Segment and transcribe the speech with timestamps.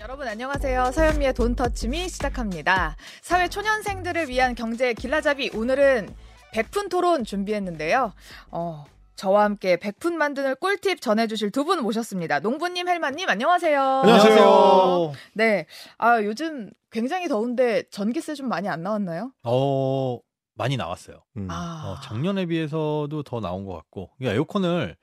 [0.00, 0.92] 여러분 안녕하세요.
[0.92, 2.96] 서현미의 돈터치미 시작합니다.
[3.22, 6.14] 사회 초년생들을 위한 경제 길라잡이 오늘은
[6.52, 8.12] 백푼 토론 준비했는데요.
[8.50, 8.84] 어,
[9.16, 12.40] 저와 함께 백푼 만드는 꿀팁 전해주실 두 분 모셨습니다.
[12.40, 13.80] 농부님, 헬마님, 안녕하세요.
[13.82, 15.12] 안녕하세요.
[15.34, 15.66] 네.
[15.98, 19.32] 아, 요즘 굉장히 더운데 전기세 좀 많이 안 나왔나요?
[19.44, 20.18] 어,
[20.54, 21.22] 많이 나왔어요.
[21.36, 21.46] 음.
[21.50, 21.84] 아.
[21.98, 24.96] 어, 작년에 비해서도 더 나온 것 같고, 그러니까 에어컨을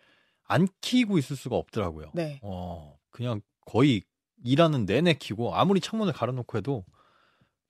[0.47, 2.11] 안 키고 있을 수가 없더라고요.
[2.13, 2.39] 네.
[2.41, 4.01] 어, 그냥 거의
[4.43, 6.85] 일하는 내내 키고, 아무리 창문을 갈아놓고 해도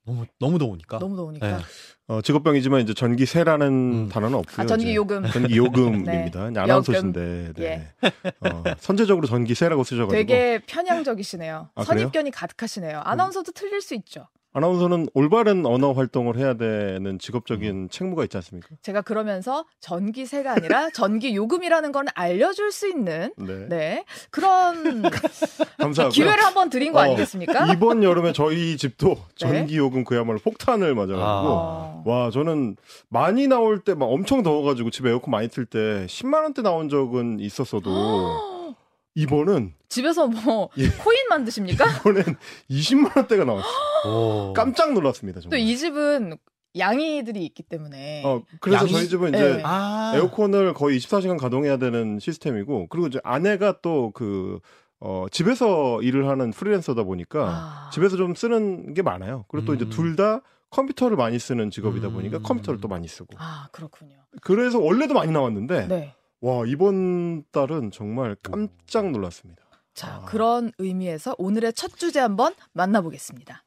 [0.05, 0.99] 너무, 너무 더우니까.
[0.99, 1.57] 너무 더우니까.
[1.57, 1.63] 네.
[2.07, 4.09] 어, 직업병이지만 이제 전기세라는 음.
[4.09, 4.63] 단어는 없고요.
[4.63, 5.25] 아, 전기 요금.
[5.25, 6.49] 이제 전기 요금입니다.
[6.51, 6.59] 네.
[6.59, 7.93] 아나운서신데 네.
[8.03, 8.09] 예.
[8.39, 11.69] 어, 선제적으로 전기세라고 쓰셔가지고 되게 편향적이시네요.
[11.75, 13.01] 아, 선입견이 가득하시네요.
[13.03, 14.29] 아나운서도 틀릴 수 있죠.
[14.53, 17.89] 아나운서는 올바른 언어 활동을 해야 되는 직업적인 음.
[17.89, 18.69] 책무가 있지 않습니까?
[18.81, 23.67] 제가 그러면서 전기세가 아니라 전기 요금이라는 건 알려줄 수 있는 네.
[23.67, 25.03] 네 그런.
[26.11, 27.71] 기회를 한번 드린 거 어, 아니겠습니까?
[27.73, 29.09] 이번 여름에 저희 집도
[29.41, 29.47] 네.
[29.47, 32.03] 전기 요금 그야말로 폭탄을 맞아가지고 어.
[32.05, 32.77] 와 저는
[33.09, 37.39] 많이 나올 때 막 엄청 더워가지고 집에 에어컨 많이 틀 때 10만 원대 나온 적은
[37.39, 37.89] 있었어도
[39.15, 40.87] 이번은 집에서 뭐 예.
[40.89, 41.85] 코인 만드십니까?
[41.99, 42.23] 이번엔
[42.69, 43.67] 20만 원대가 나왔어.
[44.07, 44.53] 오.
[44.53, 45.39] 깜짝 놀랐습니다.
[45.39, 45.59] 또 정말.
[45.59, 46.37] 이 집은
[46.77, 49.61] 양이들이 있기 때문에 어 그래서 양이- 저희 집은 이제 네.
[49.65, 50.13] 아.
[50.15, 54.59] 에어컨을 거의 24시간 가동해야 되는 시스템이고 그리고 이제 아내가 또 그
[54.99, 57.89] 어, 집에서 일을 하는 프리랜서다 보니까 아.
[57.93, 59.45] 집에서 좀 쓰는 게 많아요.
[59.47, 59.89] 그리고 또 이제 음.
[59.91, 62.13] 둘다 컴퓨터를 많이 쓰는 직업이다 음.
[62.13, 63.27] 보니까 컴퓨터를 또 많이 쓰고.
[63.37, 64.17] 아 그렇군요.
[64.41, 66.13] 그래서 원래도 많이 나왔는데 네.
[66.41, 69.61] 와 이번 달은 정말 깜짝 놀랐습니다.
[69.93, 70.25] 자 아.
[70.25, 73.63] 그런 의미에서 오늘의 첫 주제 한번 만나보겠습니다.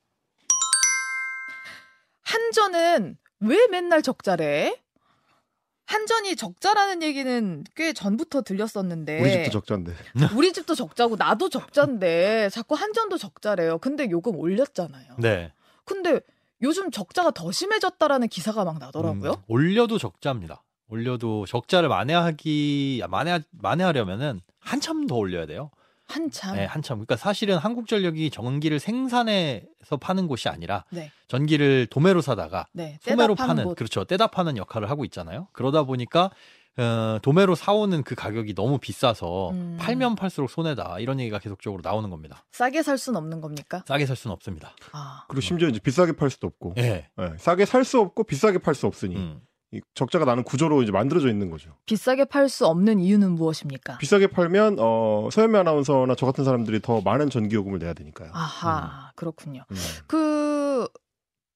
[2.50, 4.76] 한전은 왜 맨날 적자래?
[5.86, 9.94] 한전이 적자라는 얘기는 꽤 전부터 들렸었는데 우리 집도 적자인데.
[10.36, 13.78] 우리 집도 적자고 나도 적자인데 자꾸 한전도 적자래요.
[13.78, 15.14] 근데 요금 올렸잖아요.
[15.18, 15.52] 네.
[15.84, 16.20] 근데
[16.62, 19.30] 요즘 적자가 더 심해졌다라는 기사가 막 나더라고요.
[19.30, 20.62] 음, 올려도 적자입니다.
[20.88, 25.70] 올려도 적자를 만회하기, 만회, 만회하려면은 한참 더 올려야 돼요.
[26.10, 26.56] 한참.
[26.56, 26.98] 네, 한참.
[26.98, 31.10] 그러니까 사실은 한국전력이 전기를 생산해서 파는 곳이 아니라 네.
[31.28, 32.98] 전기를 도매로 사다가 네.
[33.02, 33.76] 소매로 파는 곳.
[33.76, 35.48] 그렇죠 떼다 파는 역할을 하고 있잖아요.
[35.52, 36.30] 그러다 보니까
[36.78, 39.76] 어, 도매로 사오는 그 가격이 너무 비싸서 음.
[39.80, 42.44] 팔면 팔수록 손해다 이런 얘기가 계속적으로 나오는 겁니다.
[42.52, 43.82] 싸게 살 수는 없는 겁니까?
[43.86, 44.72] 싸게 살 수는 없습니다.
[44.92, 45.24] 아.
[45.28, 46.74] 그리고 심지어 이제 비싸게 팔 수도 없고.
[46.78, 47.08] 예.
[47.18, 49.40] 예, 싸게 살 수 없고 비싸게 팔 수 없으니 음.
[49.72, 51.76] 이 적자가 나는 구조로 이제 만들어져 있는 거죠.
[51.86, 53.98] 비싸게 팔 수 없는 이유는 무엇입니까?
[53.98, 58.30] 비싸게 팔면 어, 서현미 아나운서나 저 같은 사람들이 더 많은 전기요금을 내야 되니까요.
[58.32, 59.64] 아하, 그렇군요.
[59.70, 59.76] 음.
[60.08, 60.88] 그,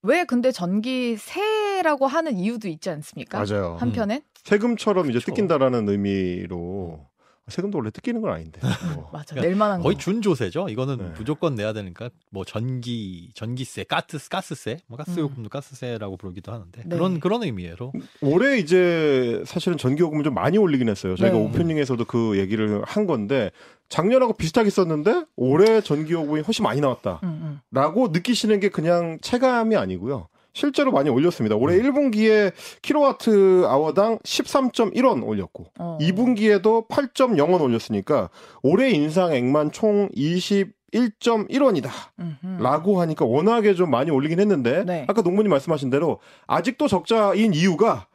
[0.02, 3.42] 왜 근데 전기세라고 하는 이유도 있지 않습니까?
[3.42, 3.76] 맞아요.
[3.80, 4.20] 한편엔?
[4.44, 5.18] 세금처럼 이제.
[5.18, 7.06] 뜯긴다라는 의미로
[7.48, 8.60] 세금도 원래 뜯기는 건 아닌데.
[8.96, 9.10] 뭐.
[9.12, 10.00] 맞아, 그러니까 낼 만한 거의 거.
[10.00, 10.68] 준조세죠.
[10.70, 11.12] 이거는 네.
[11.18, 15.04] 무조건 내야 되니까 뭐 전기 전기세, 가스 가스세, 뭐 음.
[15.04, 16.88] 가스요금도 가스세라고 부르기도 하는데 네.
[16.96, 21.16] 그런 그런 의미로 올해 이제 사실은 전기요금을 좀 많이 올리긴 했어요.
[21.16, 21.42] 저희가 네.
[21.44, 23.50] 오프닝에서도 그 얘기를 한 건데
[23.90, 28.12] 작년하고 비슷하게 썼는데 올해 전기요금이 훨씬 많이 나왔다라고 음, 음.
[28.12, 30.28] 느끼시는 게 그냥 체감이 아니고요.
[30.54, 31.56] 실제로 많이 올렸습니다.
[31.56, 31.82] 올해 음.
[31.82, 35.98] 1분기에 킬로와트 아워당 13.1원 올렸고 어.
[36.00, 38.30] 2분기에도 8.0원 올렸으니까
[38.62, 41.90] 올해 인상액만 총 21.1원이다.
[42.20, 42.62] 음흠.
[42.62, 45.04] 라고 하니까 워낙에 좀 많이 올리긴 했는데 네.
[45.08, 48.06] 아까 농부님 말씀하신 대로 아직도 적자인 이유가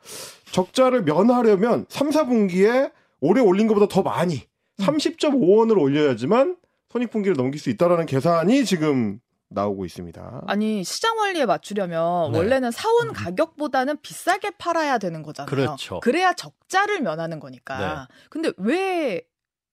[0.51, 4.35] 적자를 면하려면 3, 4분기에 올해 올린 것보다 더 많이
[4.79, 4.85] 음.
[4.85, 6.55] 30.5원을 올려야지만
[6.91, 10.43] 손익분기를 넘길 수 있다라는 계산이 지금 나오고 있습니다.
[10.47, 12.37] 아니, 시장 원리에 맞추려면 네.
[12.37, 15.49] 원래는 사온 가격보다는 비싸게 팔아야 되는 거잖아요.
[15.49, 15.99] 그렇죠.
[15.99, 18.07] 그래야 적자를 면하는 거니까.
[18.09, 18.15] 네.
[18.29, 19.23] 근데 왜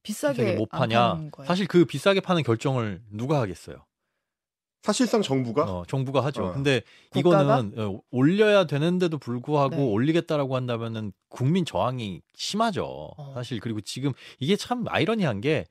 [0.03, 1.09] 비싸게 비싸게 못안 파냐?
[1.15, 1.47] 파는 거예요?
[1.47, 3.85] 사실 그 비싸게 파는 결정을 누가 하겠어요?
[4.83, 6.47] 사실상 정부가 어, 정부가 하죠.
[6.47, 6.53] 어.
[6.53, 7.43] 근데 국가가?
[7.59, 9.83] 이거는 어, 올려야 되는데도 불구하고 네.
[9.83, 13.11] 올리겠다라고 한다면은 국민 저항이 심하죠.
[13.17, 13.33] 어.
[13.35, 15.67] 사실 그리고 지금 이게 참 아이러니한 게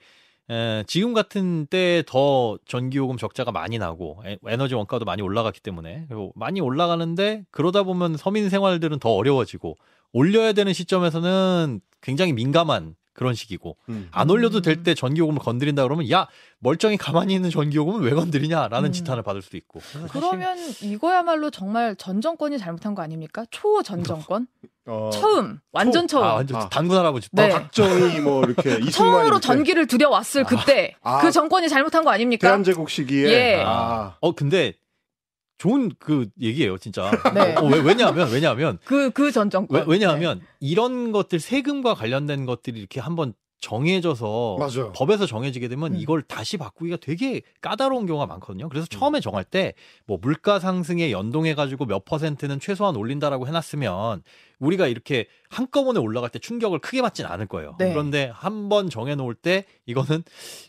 [0.50, 6.05] 에, 지금 같은 때 더 전기요금 적자가 많이 나고 에, 에너지 원가도 많이 올라갔기 때문에.
[6.08, 9.75] 그리고 많이 올라가는데 그러다 보면 서민 생활들은 더 어려워지고
[10.14, 14.09] 올려야 되는 시점에서는 굉장히 민감한 그런 시기고 음.
[14.12, 14.84] 안 올려도 될 음.
[14.84, 16.28] 때 전기요금을 건드린다 그러면 야
[16.59, 18.91] 멀쩡히 가만히 있는 전기요금은 왜 건드리냐라는 음.
[18.91, 23.46] 지탄을 받을 수도 있고 사실 그러면 이거야말로 정말 전 정권이 잘못한 거 아닙니까?
[23.50, 24.47] 초전 정권?
[24.85, 26.23] 어, 처음, 완전 처 음.
[26.23, 26.70] 아 완전 아.
[26.70, 27.50] 당군 할아버지 네.
[27.50, 31.22] 박정희 뭐 이렇게 처음으로 이렇게 전기를 들여왔을 그때 아.
[31.22, 32.47] 그 정권이 잘못한 거 아닙니까?
[32.47, 33.64] 대한제국 시기에 예.
[33.66, 34.73] 아, 어 근데
[35.57, 37.55] 좋은 그 얘기예요 진짜 네.
[37.55, 39.79] 어, 왜, 왜냐하면 왜냐하면 그 그 전 정권.
[39.79, 44.91] 왜, 왜냐하면 이런 것들 세금과 관련된 것들이 이렇게 한번 정해져서 맞아요.
[44.93, 45.99] 법에서 정해지게 되면 음.
[45.99, 48.69] 이걸 다시 바꾸기가 되게 까다로운 경우가 많거든요.
[48.69, 48.91] 그래서 음.
[48.91, 49.73] 처음에 정할 때
[50.07, 54.22] 뭐 물가 상승에 연동해 가지고 몇 퍼센트는 최소한 올린다라고 해놨으면
[54.59, 57.75] 우리가 이렇게 한꺼번에 올라갈 때 충격을 크게 받진 않을 거예요.
[57.79, 57.90] 네.
[57.91, 60.23] 그런데 한 번 정해 놓을 때 이거는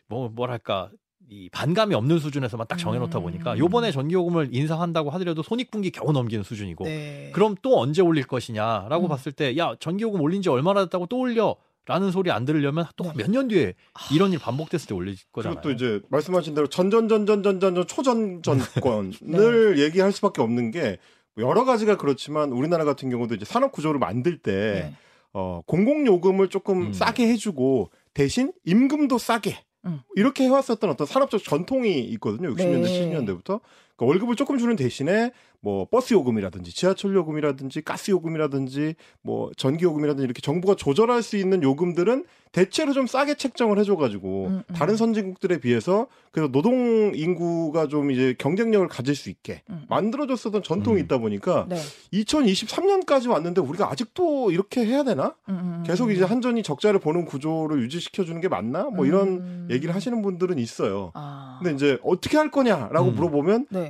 [0.09, 0.91] 뭐 뭐랄까
[1.29, 3.59] 이 반감이 없는 수준에서만 딱 정해 놓다 보니까 음.
[3.59, 7.31] 요번에 전기요금을 인상한다고 하더라도 손익분기 겨우 넘기는 수준이고 네.
[7.35, 9.09] 그럼 또 언제 올릴 것이냐라고 음.
[9.09, 11.57] 봤을 때 야 전기요금 올린 지 얼마나 됐다고 또 올려
[11.87, 13.13] 라는 소리 안 들으려면 또 네.
[13.17, 13.75] 몇년 뒤에
[14.13, 15.61] 이런 일 반복됐을 때 올릴 거잖아요.
[15.63, 20.97] 그리고 또 이제 말씀하신 대로 전전전전전전전 초전 정권을 얘기할 수밖에 없는 게뭐
[21.39, 24.95] 여러 가지가 그렇지만 우리나라 같은 경우도 이제 산업 구조를 만들 때 네.
[25.33, 26.93] 어, 공공 요금을 조금 음.
[26.93, 29.57] 싸게 해주고 대신 임금도 싸게
[29.87, 30.01] 음.
[30.17, 32.55] 이렇게 해왔었던 어떤 산업적 전통이 있거든요.
[32.55, 33.11] 60년대, 네.
[33.11, 33.61] 70년대부터
[33.97, 40.25] 그러니까 월급을 조금 주는 대신에 뭐 버스 요금이라든지 지하철 요금이라든지 가스 요금이라든지 뭐 전기 요금이라든지
[40.25, 44.75] 이렇게 정부가 조절할 수 있는 요금들은 대체로 좀 싸게 책정을 해줘가지고 음, 음.
[44.75, 49.85] 다른 선진국들에 비해서 그래서 노동 인구가 좀 이제 경쟁력을 가질 수 있게 음.
[49.89, 51.05] 만들어줬었던 전통이 음.
[51.05, 51.77] 있다 보니까 네.
[52.15, 55.35] 2023년까지 왔는데 우리가 아직도 이렇게 해야 되나?
[55.49, 56.13] 음, 음, 계속 음.
[56.13, 58.85] 이제 한전이 적자를 보는 구조를 유지시켜 주는 게 맞나?
[58.85, 59.69] 뭐 이런 음.
[59.71, 61.11] 얘기를 하시는 분들은 있어요.
[61.15, 61.59] 아.
[61.63, 63.15] 근데 이제 어떻게 할 거냐라고 음.
[63.17, 63.86] 물어보면 네.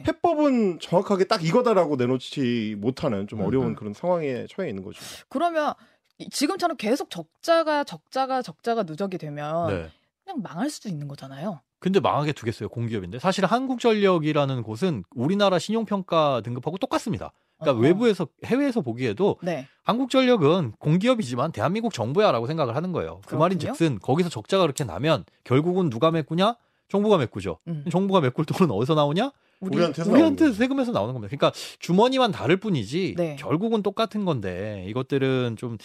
[0.46, 3.46] 해법은 정확하게 딱 이거다라고 내놓지 못하는 좀 음.
[3.46, 3.74] 어려운 음.
[3.74, 5.00] 그런 상황에 처해 있는 거죠.
[5.28, 5.74] 그러면
[6.18, 9.90] 이- 지금처럼 계속 적자가 적자가 적자가 누적이 되면 네.
[10.24, 11.60] 그냥 망할 수도 있는 거잖아요.
[11.78, 17.32] 근데 망하게 두겠어요 공기업인데 사실 한국전력이라는 곳은 우리나라 신용평가 등급하고 똑같습니다.
[17.58, 17.80] 그러니까 어허.
[17.86, 19.66] 외부에서 해외에서 보기에도 네.
[19.84, 23.16] 한국전력은 공기업이지만 대한민국 정부야라고 생각을 하는 거예요.
[23.22, 23.38] 그 그렇군요.
[23.40, 26.56] 말인즉슨 거기서 적자가 그렇게 나면 결국은 누가 메꾸냐?
[26.88, 27.58] 정부가 메꾸죠.
[27.68, 27.84] 음.
[27.90, 29.32] 정부가 메꿀 돈은 어디서 나오냐?
[29.60, 30.52] 우리, 우리 한테서 우리한테.
[30.52, 31.34] 세금에서 나오는 겁니다.
[31.34, 33.36] 그러니까 주머니만 다를 뿐이지 네.
[33.36, 35.78] 결국은 똑같은 건데 이것들은 좀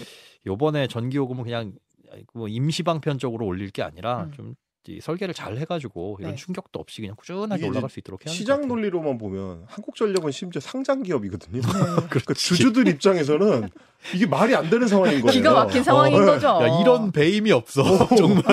[0.45, 1.73] 요번에 전기요금은 그냥
[2.33, 4.31] 뭐 임시방편 적으로 올릴 게 아니라 음.
[4.31, 4.53] 좀이
[5.01, 6.35] 설계를 잘 해가지고 이런 네.
[6.37, 8.67] 충격도 없이 그냥 꾸준하게 올라갈 수 있도록 해야 시장.
[8.67, 11.61] 논리로만 보면 한국전력은 심지어 상장 기업이거든요.
[11.61, 11.67] 네.
[12.09, 13.69] 그러니까 주주들 입장에서는
[14.15, 15.31] 이게 말이 안 되는 상황인 거예요.
[15.31, 16.47] 기가 막힌 상황인 어, 거죠.
[16.47, 17.83] 야 이런 배임이 없어
[18.17, 18.43] 정말.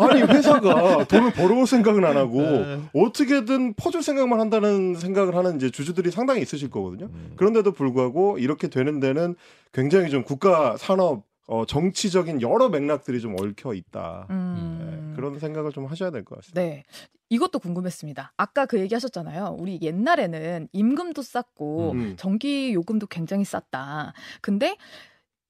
[0.00, 2.80] 아니 회사가 돈을 벌어올 생각은 안 하고 네.
[2.94, 7.10] 어떻게든 퍼줄 생각만 한다는 생각을 하는 이제 주주들이 상당히 있으실 거거든요.
[7.12, 7.32] 음.
[7.36, 9.36] 그런데도 불구하고 이렇게 되는 데는
[9.72, 14.26] 굉장히 좀 국가 산업 어, 정치적인 여러 맥락들이 좀 얽혀 있다.
[14.30, 14.78] 음.
[15.10, 16.60] 네, 그런 생각을 좀 하셔야 될 것 같습니다.
[16.60, 16.84] 네.
[17.30, 18.32] 이것도 궁금했습니다.
[18.36, 19.56] 아까 그 얘기 하셨잖아요.
[19.58, 22.14] 우리 옛날에는 임금도 쌌고 음.
[22.16, 24.12] 전기 요금도 굉장히 쌌다.
[24.40, 24.76] 근데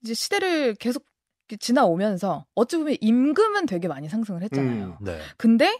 [0.02, 1.04] 이제 시대를 계속
[1.60, 4.96] 지나오면서 어찌 보면 임금은 되게 많이 상승을 했잖아요.
[5.00, 5.04] 음.
[5.04, 5.18] 네.
[5.36, 5.78] 근데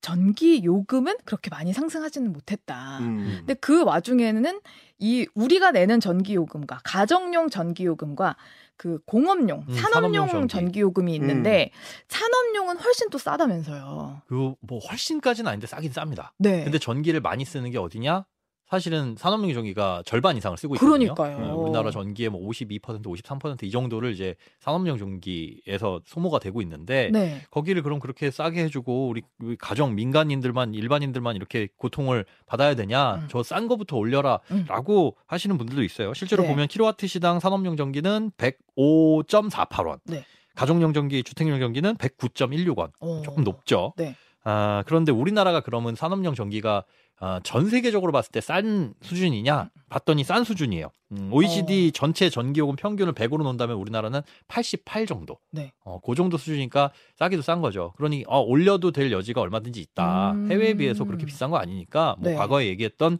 [0.00, 2.98] 전기 요금은 그렇게 많이 상승하지는 못했다.
[3.00, 3.34] 음.
[3.38, 4.60] 근데 그 와중에는
[5.00, 8.36] 이 우리가 내는 전기 요금과 가정용 전기 요금과
[8.76, 10.48] 그 공업용, 음, 산업용 산업용 전기.
[10.52, 11.70] 전기 요금이 있는데
[12.08, 14.22] 산업용은 훨씬 또 싸다면서요.
[14.26, 16.30] 그 뭐 훨씬까지는 아닌데 싸긴 쌉니다.
[16.38, 16.64] 네.
[16.64, 18.26] 근데 전기를 많이 쓰는 게 어디냐?
[18.68, 21.14] 사실은 산업용 전기가 절반 이상을 쓰고 있거든요.
[21.14, 21.38] 그러니까요.
[21.38, 27.42] 네, 우리나라 전기의 뭐 52%, 53%이 정도를 이제 산업용 전기에서 소모가 되고 있는데 네.
[27.50, 33.16] 거기를 그럼 그렇게 싸게 해주고 우리, 우리 가정 민간인들만 일반인들만 이렇게 고통을 받아야 되냐?
[33.16, 33.28] 음.
[33.28, 34.00] 저싼 거부터 음.
[34.00, 36.12] 올려라라고 하시는 분들도 있어요.
[36.14, 36.48] 실제로 네.
[36.48, 40.24] 보면 킬로와트 시당 산업용 전기는 105.48원, 네.
[40.56, 42.90] 가정용 전기, 주택용 전기는 109.16원.
[42.98, 43.22] 어.
[43.24, 43.92] 조금 높죠.
[43.96, 44.16] 네.
[44.42, 46.84] 아, 그런데 우리나라가 그러면 산업용 전기가
[47.18, 49.70] 아, 전 세계적으로 봤을 때 싼 수준이냐?
[49.88, 50.90] 봤더니 싼 수준이에요.
[51.12, 55.38] 음, OECD 전체 전기요금 평균을 100으로 놓는다면 우리나라는 88 정도.
[55.50, 55.72] 네.
[55.84, 57.92] 어, 그 정도 수준이니까 싸기도 싼 거죠.
[57.96, 60.32] 그러니 어, 올려도 될 여지가 얼마든지 있다.
[60.32, 60.50] 음.
[60.50, 62.36] 해외에 비해서 그렇게 비싼 거 아니니까 뭐 네.
[62.36, 63.18] 과거에 얘기했던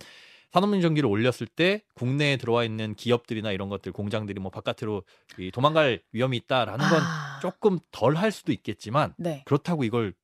[0.52, 5.02] 산업용 전기를 올렸을 때 국내에 들어와 있는 기업들이나 이런 것들 공장들이 뭐 바깥으로
[5.38, 7.38] 이 도망갈 위험이 있다라는 건 아.
[7.42, 9.42] 조금 덜 할 수도 있겠지만 네.
[9.44, 10.14] 그렇다고 이걸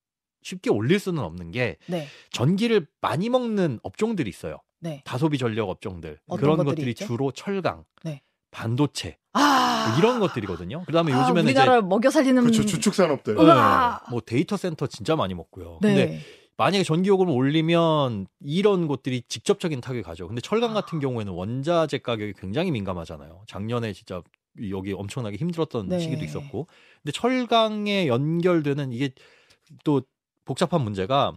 [0.42, 2.06] 쉽게 올릴 수는 없는 게 네.
[2.30, 4.58] 전기를 많이 먹는 업종들이 있어요.
[4.80, 5.02] 네.
[5.04, 6.18] 다소비 전력 업종들.
[6.26, 7.06] 어떤 그런 것들이 것들이 있죠?
[7.06, 8.22] 주로 철강, 네.
[8.50, 9.86] 반도체 아.
[9.88, 10.84] 뭐 이런 것들이거든요.
[10.84, 12.64] 그다음에 아, 요즘에는 우리나라를 먹여 살리는 그렇죠.
[12.64, 13.34] 주축 산업들.
[13.34, 13.44] 이제.
[13.44, 13.50] 네,
[14.10, 15.78] 뭐 데이터 센터 진짜 많이 먹고요.
[15.80, 15.94] 네.
[15.94, 16.20] 근데
[16.56, 20.26] 만약에 전기 요금을 올리면 이런 곳들이 직접적인 타격이 가죠.
[20.28, 21.00] 근데 철강 같은 아.
[21.00, 23.44] 경우에는 원자재 가격이 굉장히 민감하잖아요.
[23.46, 24.22] 작년에 진짜
[24.70, 25.98] 여기 엄청나게 힘들었던 네.
[25.98, 26.66] 시기도 있었고.
[27.02, 29.10] 근데 철강에 연결되는 이게
[29.84, 30.02] 또
[30.44, 31.32] 복잡한 문제가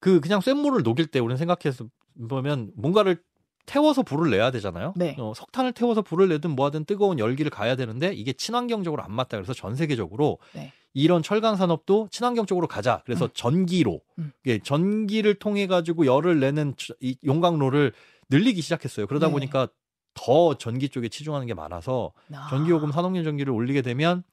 [0.00, 1.86] 그 그냥 쇳물을 녹일 때 우리는 생각해서
[2.28, 3.22] 보면 뭔가를
[3.66, 4.94] 태워서 불을 내야 되잖아요.
[4.96, 5.14] 네.
[5.18, 9.36] 어, 석탄을 태워서 불을 내든 뭐하든 뜨거운 열기를 가야 되는데 이게 친환경적으로 안 맞다.
[9.36, 10.72] 그래서 전 세계적으로 네.
[10.92, 13.02] 이런 철강 산업도 친환경적으로 가자.
[13.04, 13.30] 그래서 음.
[13.34, 14.32] 전기로 음.
[14.46, 17.92] 예, 전기를 통해 가지고 열을 내는 저- 이 용광로를
[18.28, 19.06] 늘리기 시작했어요.
[19.06, 19.32] 그러다 네.
[19.32, 19.68] 보니까
[20.14, 22.48] 더 전기 쪽에 치중하는 게 많아서 아.
[22.50, 24.24] 전기요금 산업용 전기를 올리게 되면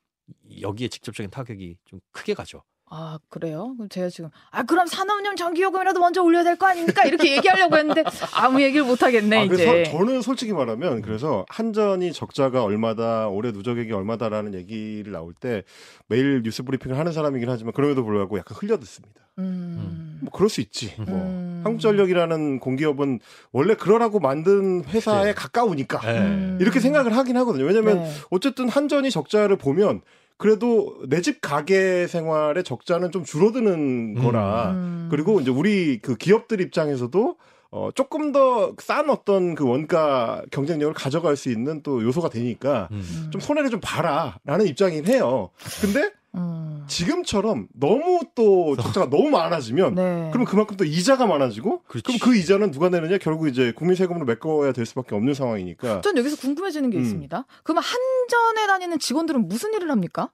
[0.62, 2.64] 여기에 직접적인 타격이 좀 크게 가죠.
[2.90, 3.74] 아, 그래요?
[3.76, 7.04] 그럼 제가 지금, 아, 그럼 산업용 전기요금이라도 먼저 올려야 될 거 아닙니까?
[7.06, 8.04] 이렇게 얘기하려고 했는데,
[8.34, 9.66] 아무 얘기를 못 하겠네, 아, 이제.
[9.66, 15.64] 그래서 저는 솔직히 말하면 그래서 한전이 적자가 얼마다 올해 누적액이 얼마다라는 얘기를 나올 때
[16.08, 19.22] 매일 뉴스 브리핑을 하는 사람이긴 하지만 그럼에도 불구하고 약간 흘려듣습니다.
[19.40, 20.20] 음.
[20.22, 20.94] 뭐 그럴 수 있지.
[20.98, 21.62] 뭐 음.
[21.66, 23.20] 한국전력이라는 공기업은
[23.52, 25.34] 원래 그러라고 만든 회사에 네.
[25.34, 26.20] 가까우니까 네.
[26.20, 26.58] 음.
[26.62, 27.66] 이렇게 생각을 하긴 하거든요.
[27.66, 28.12] 왜냐하면 네.
[28.32, 30.02] 어쨌든 한전이 적자를 보면
[30.38, 34.24] 그래도 내 집 가게 생활의 적자는 좀 줄어드는 음.
[34.24, 35.08] 거라 음.
[35.12, 37.36] 그리고 이제 우리 그 기업들 입장에서도
[37.72, 43.30] 어 조금 더 싼 어떤 그 원가 경쟁력을 가져갈 수 있는 또 요소가 되니까 음.
[43.32, 45.50] 좀 손해를 좀 봐라 라는 입장이긴 해요.
[45.82, 46.86] 근데 음.
[46.88, 50.30] 지금처럼 너무 또 적자가 너무 많아지면 네.
[50.32, 52.04] 그럼 그만큼 또 이자가 많아지고 그렇지.
[52.04, 56.18] 그럼 그 이자는 누가 내느냐 결국 이제 국민 세금으로 메꿔야 될 수밖에 없는 상황이니까 전
[56.18, 57.02] 여기서 궁금해지는 게 음.
[57.02, 57.46] 있습니다.
[57.64, 60.30] 그러면 한전에 다니는 직원들은 무슨 일을 합니까?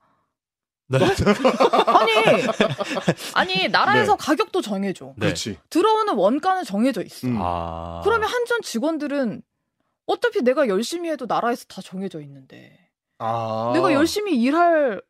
[0.88, 1.00] 네.
[1.88, 2.44] 아니,
[3.34, 4.26] 아니 나라에서 네.
[4.26, 5.14] 가격도 정해줘.
[5.18, 5.28] 네.
[5.28, 5.58] 그렇지.
[5.70, 7.28] 들어오는 원가는 정해져 있어.
[7.28, 7.38] 음.
[7.42, 8.02] 아.
[8.04, 9.42] 그러면 한전 직원들은
[10.06, 12.78] 어차피 내가 열심히 해도 나라에서 다 정해져 있는데
[13.18, 13.72] 아.
[13.74, 15.02] 내가 열심히 일할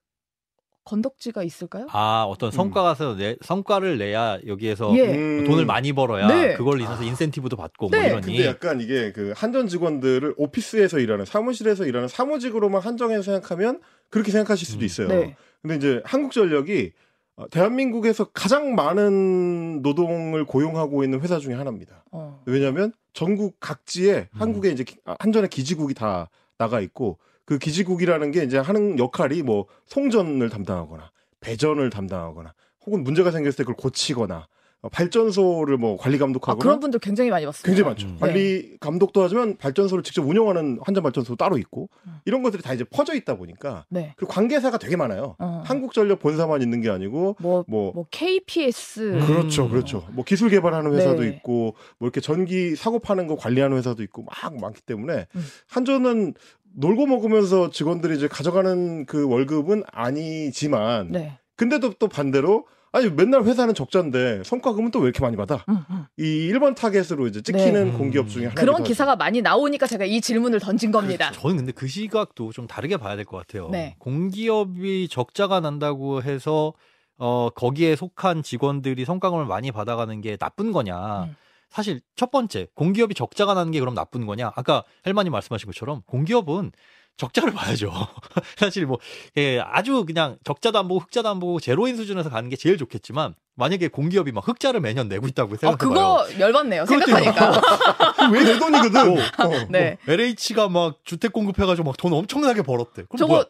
[0.85, 1.87] 건덕지가 있을까요?
[1.91, 5.13] 아, 어떤 성과가 서 내, 성과를 내야 여기에서 예.
[5.15, 5.45] 음.
[5.45, 6.53] 돈을 많이 벌어야 네.
[6.55, 7.97] 그걸 인해서 인센티브도 받고 네.
[7.97, 8.25] 뭐 이러니.
[8.25, 14.67] 근데 약간 이게 그 한전 직원들을 오피스에서 일하는 사무실에서 일하는 사무직으로만 한정해서 생각하면 그렇게 생각하실
[14.67, 14.85] 수도 음.
[14.85, 15.07] 있어요.
[15.07, 15.35] 네.
[15.61, 16.91] 근데 이제 한국전력이
[17.35, 22.03] 어, 대한민국에서 가장 많은 노동을 고용하고 있는 회사 중에 하나입니다.
[22.11, 22.43] 어.
[22.45, 24.41] 왜냐하면 전국 각지에 음.
[24.41, 29.43] 한국에 이제 기- 아, 한전의 기지국이 다 나가 있고 그 기지국이라는 게 이제 하는 역할이
[29.43, 32.53] 뭐 송전을 담당하거나 배전을 담당하거나
[32.85, 34.47] 혹은 문제가 생겼을 때 그걸 고치거나 어,
[34.89, 37.67] 발전소를 뭐 관리 아, 감독하거나 그런 분들 굉장히 많이 봤습니다.
[37.67, 38.07] 굉장히 많죠.
[38.07, 38.17] 음.
[38.19, 42.17] 관리 감독도 하지만 발전소를 직접 운영하는 한전 발전소 따로 있고 음.
[42.25, 44.13] 이런 것들이 다 이제 퍼져 있다 보니까 네.
[44.17, 45.35] 그리고 관계사가 되게 많아요.
[45.39, 45.63] 어.
[45.65, 49.69] 한국전력 본사만 있는 게 아니고 뭐, 뭐뭐 KPS 그렇죠, 음.
[49.69, 50.05] 그렇죠.
[50.11, 51.29] 뭐 기술 개발하는 회사도 네.
[51.29, 55.45] 있고, 뭐 이렇게 전기 사고 파는 거 관리하는 회사도 있고 막 많기 때문에 음.
[55.67, 56.33] 한전은
[56.75, 61.37] 놀고 먹으면서 직원들이 이제 가져가는 그 월급은 아니지만, 네.
[61.55, 65.65] 근데도 또 반대로 아니 맨날 회사는 적자인데 성과금은 또 왜 이렇게 많이 받아?
[65.67, 66.05] 음, 음.
[66.17, 67.97] 이 1번 타겟으로 이제 찍히는 네.
[67.97, 68.55] 공기업 중에 하나.
[68.55, 71.31] 그런 기사가 많이 나오니까 제가 이 질문을 던진 겁니다.
[71.31, 73.69] 저는 근데 그 시각도 좀 다르게 봐야 될 것 같아요.
[73.69, 73.95] 네.
[73.99, 76.73] 공기업이 적자가 난다고 해서
[77.17, 81.23] 어 거기에 속한 직원들이 성과금을 많이 받아가는 게 나쁜 거냐?
[81.23, 81.35] 음.
[81.69, 84.51] 사실 첫 번째 공기업이 적자가 나는 게 그럼 나쁜 거냐?
[84.55, 86.71] 아까 헬마님 말씀하신 것처럼 공기업은
[87.17, 87.91] 적자를 봐야죠.
[88.57, 88.97] 사실 뭐
[89.37, 93.35] 예, 아주 그냥 적자도 안 보고 흑자도 안 보고 제로인 수준에서 가는 게 제일 좋겠지만
[93.55, 95.77] 만약에 공기업이 막 흑자를 매년 내고 있다고 어, 생각해봐요.
[96.25, 96.85] 그거 열받네요.
[96.87, 97.61] 생각하니까.
[98.33, 99.11] 왜 내 돈이거든.
[99.11, 99.65] 어.
[99.69, 99.97] 네.
[100.07, 103.03] LH가 막 주택 공급해가지고 막 돈 엄청나게 벌었대.
[103.03, 103.43] 그럼 저거 뭐야?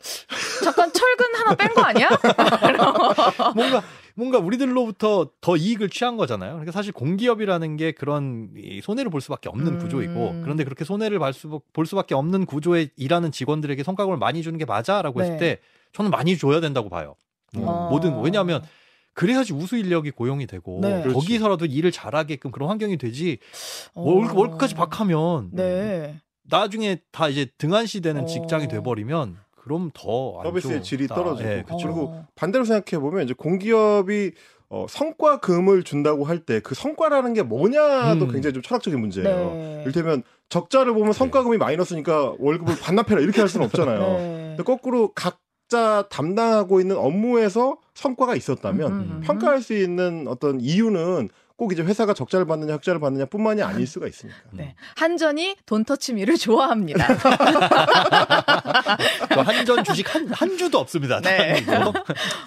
[0.63, 2.09] 잠깐 철근 하나 뺀 거 아니야?
[3.55, 3.81] 뭔가
[4.15, 6.51] 뭔가 우리들로부터 더 이익을 취한 거잖아요.
[6.51, 9.79] 그러니까 사실 공기업이라는 게 그런 이 손해를 볼 수밖에 없는 음.
[9.79, 14.65] 구조이고 그런데 그렇게 손해를 볼, 수, 수밖에 없는 구조에 일하는 직원들에게 성과금을 많이 주는 게
[14.65, 15.39] 맞아라고 했을 네.
[15.39, 15.59] 때
[15.93, 17.15] 저는 많이 줘야 된다고 봐요.
[17.53, 17.89] 뭐 어.
[17.89, 18.63] 뭐든 왜냐하면
[19.13, 21.03] 그래야지 우수 인력이 고용이 되고 네.
[21.03, 23.37] 거기서라도 일을 잘하게끔 그런 환경이 되지
[23.93, 24.01] 어.
[24.01, 26.19] 월급, 월급까지 박하면 네.
[26.43, 28.25] 나중에 다 이제 등한시되는 어.
[28.25, 31.15] 직장이 돼버리면 그럼 더안 서비스의 질이 좋다.
[31.15, 31.49] 떨어지고.
[31.49, 31.77] 예, 그쵸.
[31.83, 32.27] 그리고 어.
[32.35, 34.31] 반대로 생각해 보면 이제 공기업이
[34.69, 38.31] 어, 성과금을 준다고 할 때 그 성과라는 게 뭐냐도 음.
[38.31, 39.51] 굉장히 좀 철학적인 문제예요.
[39.53, 39.79] 네.
[39.83, 43.99] 이를테면 적자를 보면 성과금이 마이너스니까 월급을 반납해라 이렇게 할 수는 없잖아요.
[43.99, 44.43] 네.
[44.57, 49.21] 근데 거꾸로 각자 담당하고 있는 업무에서 성과가 있었다면 음, 음, 음.
[49.23, 54.07] 평가할 수 있는 어떤 이유는 꼭 이제 회사가 적자를 받느냐 흑자를 받느냐 뿐만이 아닐 수가
[54.07, 54.37] 있으니까.
[54.51, 54.73] 네.
[54.95, 57.07] 한전이 돈터치미를 좋아합니다.
[59.29, 61.21] 그 한전 주식 한, 한 주도 없습니다.
[61.21, 61.63] 네.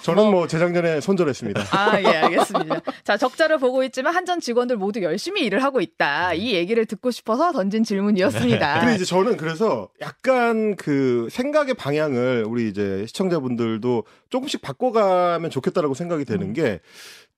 [0.03, 1.67] 저는 뭐 재작년에 손절했습니다.
[1.71, 2.81] 아, 예, 알겠습니다.
[3.05, 6.35] 자, 적자를 보고 있지만 한전 직원들 모두 열심히 일을 하고 있다.
[6.35, 8.81] 이 얘기를 듣고 싶어서 던진 질문이었습니다.
[8.81, 16.25] 근데 이제 저는 그래서 약간 그 생각의 방향을 우리 이제 시청자분들도 조금씩 바꿔가면 좋겠다라고 생각이
[16.25, 16.81] 되는 게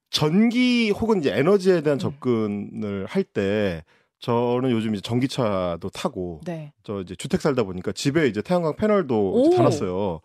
[0.09, 1.99] 전기 혹은 이제 에너지에 대한 음.
[1.99, 3.83] 접근을 할 때
[4.19, 6.73] 저는 요즘 이제 전기차도 타고 네.
[6.83, 9.47] 저 이제 주택 살다 보니까 집에 이제 태양광 패널도 오.
[9.47, 10.19] 이제 달았어요.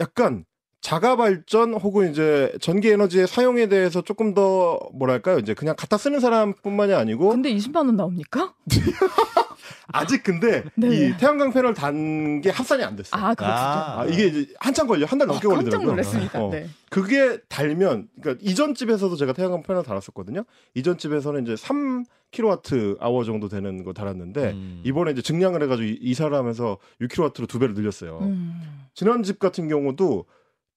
[0.00, 0.44] 약간
[0.82, 5.38] 자가 발전 혹은 이제 전기 에너지의 사용에 대해서 조금 더 뭐랄까요?
[5.38, 8.54] 이제 그냥 갖다 쓰는 사람뿐만이 아니고 근데 20만 원 나옵니까?
[9.92, 10.88] 아직 근데 네.
[10.88, 13.22] 이 태양광 패널 단 게 합산이 안 됐어요.
[13.22, 13.56] 아, 그렇군요.
[13.58, 14.00] 아.
[14.00, 15.90] 아, 이게 이제 한참 걸려 한 달 넘게 아, 깜짝 걸리더라고요.
[15.90, 16.42] 놀랐습니다.
[16.44, 16.50] 어.
[16.50, 16.66] 네.
[16.90, 20.44] 그게 달면 그러니까 이전 집에서도 제가 태양광 패널 달았었거든요.
[20.74, 24.82] 이전 집에서는 이제 3kW 아워 정도 되는 거 달았는데 음.
[24.84, 28.18] 이번에 이제 증량을 해 가지고 이- 이사를 하면서 6kW로 두 배를 늘렸어요.
[28.22, 28.60] 음.
[28.94, 30.26] 지난 집 같은 경우도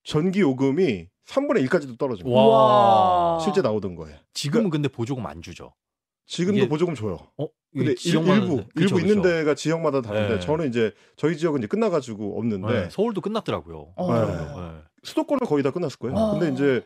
[0.04, 2.38] 전기 요금이 3분의 1까지도 떨어집니다.
[2.40, 3.38] 와.
[3.40, 4.16] 실제 나오던 거예요.
[4.32, 5.72] 지금은 근데 보조금 안 주죠.
[6.28, 7.18] 지금도 이게- 보조금 줘요.
[7.38, 7.48] 어?
[7.72, 9.28] 근데 일, 지역마다- 일부 그쵸, 일부 있는 그쵸.
[9.28, 10.40] 데가 지역마다 다른데 네.
[10.40, 13.92] 저는 이제 저희 지역은 이제 끝나가지고 없는데 네, 서울도 끝났더라고요.
[13.96, 14.14] 어.
[14.14, 14.26] 네.
[14.26, 14.78] 네.
[15.02, 16.16] 수도권은 거의 다 끝났을 거예요.
[16.16, 16.38] 어.
[16.38, 16.82] 근데 이제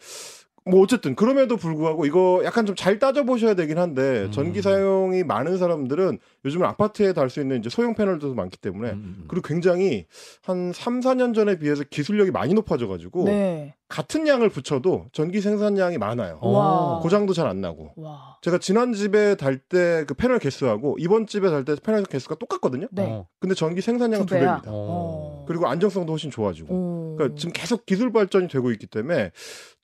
[0.64, 4.30] 뭐 어쨌든 그럼에도 불구하고 이거 약간 좀 잘 따져 보셔야 되긴 한데 음.
[4.32, 8.94] 전기 사용이 많은 사람들은 요즘은 아파트에 달 수 있는 이제 소형 패널도 많기 때문에 음,
[8.94, 9.24] 음, 음.
[9.28, 10.06] 그리고 굉장히
[10.42, 13.74] 한 3, 4년 전에 비해서 기술력이 많이 높아져 가지고 네.
[13.92, 16.38] 같은 양을 붙여도 전기 생산량이 많아요.
[16.40, 16.50] 어.
[16.50, 17.00] 와.
[17.00, 17.92] 고장도 잘 안 나고.
[17.96, 18.38] 와.
[18.40, 22.88] 제가 지난 집에 달 때 그 패널 개수하고 이번 집에 달 때 패널 개수가 똑같거든요.
[22.90, 23.04] 네.
[23.06, 23.26] 어.
[23.38, 24.40] 근데 전기 생산량은 두 두?
[24.40, 24.62] 배입니다.
[24.68, 25.44] 어.
[25.46, 26.74] 그리고 안정성도 훨씬 좋아지고.
[26.74, 27.16] 오.
[27.16, 29.30] 그러니까 지금 계속 기술 발전이 되고 있기 때문에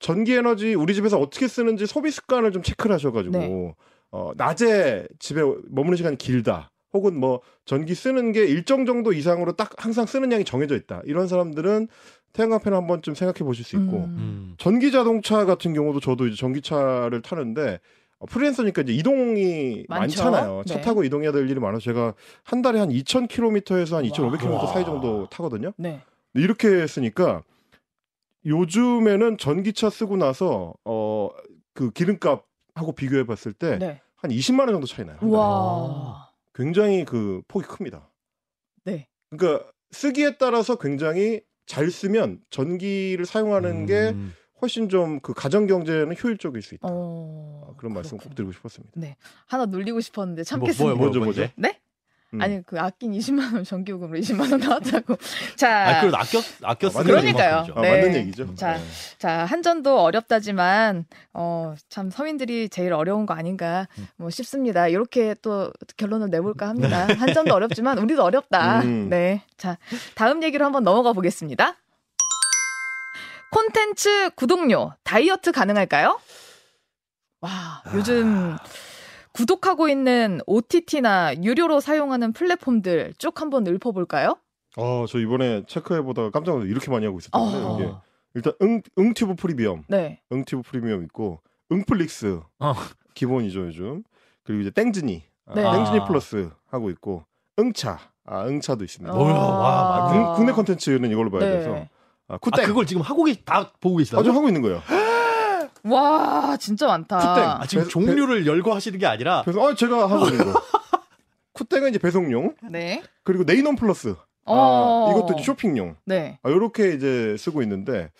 [0.00, 3.74] 전기 에너지 우리 집에서 어떻게 쓰는지 소비 습관을 좀 체크를 하셔가지고 네.
[4.10, 6.70] 어, 낮에 집에 머무는 시간이 길다.
[6.94, 11.02] 혹은 뭐 전기 쓰는 게 일정 정도 이상으로 딱 항상 쓰는 양이 정해져 있다.
[11.04, 11.86] 이런 사람들은
[12.32, 14.04] 태양광 패널 한번 좀 생각해 보실 수 있고 음.
[14.18, 14.54] 음.
[14.58, 17.80] 전기 자동차 같은 경우도 저도 이제 전기차를 타는데
[18.18, 20.24] 어, 프리랜서니까 이제 이동이 많죠.
[20.24, 20.62] 많잖아요.
[20.66, 20.80] 차 네.
[20.80, 24.66] 타고 이동해야 될 일이 많아서 제가 한 달에 한 2,000km에서 한 2,500km 와.
[24.66, 25.72] 사이 정도 타거든요.
[25.76, 26.02] 네.
[26.34, 27.42] 이렇게 했으니까
[28.46, 31.30] 요즘에는 전기차 쓰고 나서 어
[31.78, 32.44] 그 기름값
[32.74, 34.00] 하고 비교해 봤을 때한 네.
[34.24, 35.16] 20만 원 정도 차이 나요.
[35.20, 35.28] 한.
[35.30, 36.28] 와.
[36.52, 38.10] 굉장히 그 폭이 큽니다.
[38.84, 39.06] 네.
[39.30, 44.34] 그러니까 쓰기에 따라서 굉장히 잘 쓰면 전기를 사용하는 게 음.
[44.60, 46.88] 훨씬 좀 그 가정 경제는 효율적일 수 있다.
[46.90, 47.68] 어.
[47.70, 48.34] 아, 그런 말씀 꼭 그렇군요.
[48.34, 49.16] 드리고 싶었습니다.
[49.46, 50.82] 하나 눌리고 싶었는데 뭐, 참겠습니다.
[50.84, 51.52] 뭐요, 뭐요, 뭐죠, 뭔데?
[51.56, 51.80] 네?
[52.34, 52.42] 음.
[52.42, 55.16] 아니 그 아낀 20만 원 전기요금으로 20만 원 나왔다고.
[55.56, 57.66] 자, 아, 그래도 아꼈 아꼈 아, 쓰는 그러니까요.
[57.74, 57.90] 아, 네.
[57.90, 58.54] 맞는 얘기죠.
[58.54, 58.84] 자, 네.
[59.18, 64.08] 자 한전도 어렵다지만 어, 참 서민들이 제일 어려운 거 아닌가 음.
[64.16, 64.88] 뭐 싶습니다.
[64.88, 67.06] 이렇게 또 결론을 내볼까 합니다.
[67.18, 68.80] 한전도 어렵지만 우리도 어렵다.
[68.82, 69.08] 음.
[69.08, 69.78] 네, 자
[70.14, 71.76] 다음 얘기로 한번 넘어가 보겠습니다.
[73.50, 76.20] 콘텐츠 구독료 다이어트 가능할까요?
[77.40, 78.56] 와 요즘
[79.42, 84.36] 구독하고 있는 OTT나 유료로 사용하는 플랫폼들 쭉 한번 읊어볼까요?
[84.76, 87.78] 어, 저 이번에 체크해 보다가 깜짝 놀라서 이렇게 많이 하고 있었는데 어.
[87.78, 87.92] 이게
[88.34, 90.20] 일단 응 응튜브 프리미엄, 네.
[90.32, 92.74] 응튜브 프리미엄 있고 응플릭스 어.
[93.14, 94.02] 기본이죠 요즘.
[94.42, 95.62] 그리고 이제 땡즈니, 아, 네.
[95.62, 96.04] 땡즈니 아.
[96.04, 97.24] 플러스 하고 있고
[97.60, 99.14] 응차, 아 응차도 있습니다.
[99.14, 100.12] 뭐야, 와, 아.
[100.32, 101.58] 국- 국내 컨텐츠는 이걸로 봐야 네.
[101.58, 104.20] 돼서 아, 아, 쿠땡 그걸 지금 하고 계, 다 보고 계시다고?
[104.20, 104.82] 아주 하고 있는 거예요.
[105.84, 107.18] 와 진짜 많다.
[107.18, 107.44] 쿠땡.
[107.48, 110.62] 아, 지금 배- 종류를 열고 하시는 게 아니라 그래서 아 제가 하고 있는 거.
[111.52, 113.02] 쿠땡은 이제 배송용, 네.
[113.24, 114.14] 그리고 네이논 플러스.
[114.44, 115.10] 아, 어.
[115.10, 115.96] 이것도 이제 쇼핑용.
[116.06, 116.38] 네.
[116.42, 118.10] 아, 요렇게 이제 쓰고 있는데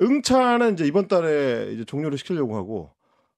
[0.00, 2.90] 응차는 이제 이번 달에 이제 종료를 시키려고 하고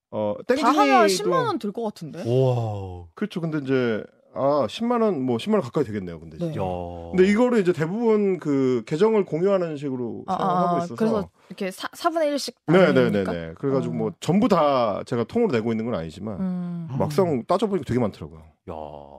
[0.09, 2.19] 어다 하면 땡진이도 10만 원 들 것 같은데.
[2.19, 3.05] 와.
[3.13, 3.41] 그렇죠.
[3.41, 4.03] 근데 이제
[4.33, 6.19] 아 10만 원 뭐 10만 원 가까이 되겠네요.
[6.19, 6.53] 근데 네.
[6.53, 11.87] 근데 이거를 이제 대부분 그 계정을 공유하는 식으로 아, 사용하고 아, 있어서 그래서 이렇게 사,
[11.89, 13.53] 4분의 1씩 네네네네.
[13.55, 13.97] 그래가지고 어.
[13.97, 18.39] 뭐 전부 다 제가 통으로 내고 있는 건 아니지만 음, 막상 따져보니까 되게 많더라고요.
[18.69, 18.73] 야.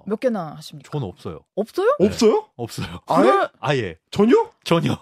[0.06, 0.90] 몇 개나 하십니까?
[0.90, 1.40] 저는 없어요.
[1.56, 1.94] 없어요?
[2.00, 2.06] 네.
[2.06, 2.44] 없어요?
[2.56, 2.86] 없어요.
[3.06, 3.48] 아예?
[3.60, 4.34] 아예 전혀?
[4.64, 4.96] 전혀.